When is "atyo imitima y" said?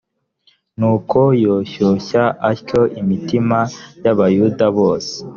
2.51-4.07